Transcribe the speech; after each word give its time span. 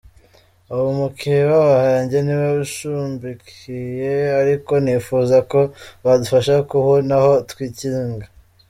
Ubu 0.75 0.89
mukeba 0.99 1.57
wanjye 1.73 2.17
niwe 2.21 2.47
unshumbikiye 2.59 4.13
ariko 4.41 4.71
nifuza 4.83 5.37
ko 5.51 5.59
badufasha 6.03 6.53
kubona 6.71 7.11
aho 7.21 7.33
twikinga”. 7.49 8.25